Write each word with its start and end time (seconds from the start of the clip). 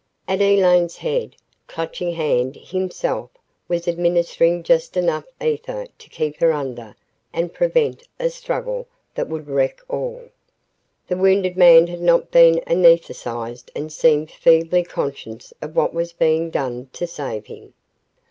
At 0.27 0.41
Elaine's 0.41 0.97
head, 0.97 1.35
Clutching 1.67 2.13
Hand 2.13 2.55
himself 2.55 3.29
was 3.67 3.87
administering 3.87 4.63
just 4.63 4.97
enough 4.97 5.25
ether 5.39 5.85
to 5.99 6.09
keep 6.09 6.39
her 6.39 6.51
under 6.51 6.95
and 7.31 7.53
prevent 7.53 8.07
a 8.19 8.31
struggle 8.31 8.87
that 9.13 9.29
would 9.29 9.47
wreck 9.47 9.79
all. 9.87 10.23
The 11.07 11.17
wounded 11.17 11.55
man 11.55 11.85
had 11.85 12.01
not 12.01 12.31
been 12.31 12.63
anesthetized 12.65 13.69
and 13.75 13.93
seemed 13.93 14.31
feebly 14.31 14.83
conscious 14.83 15.53
of 15.61 15.75
what 15.75 15.93
was 15.93 16.13
being 16.13 16.49
done 16.49 16.89
to 16.93 17.05
save 17.05 17.45
him. 17.45 17.75